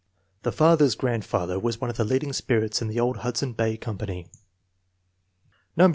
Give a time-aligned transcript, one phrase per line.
[0.41, 4.25] The father's grandfather was one of the leading spirits in the old Hudson Bay Company.
[5.77, 5.87] No.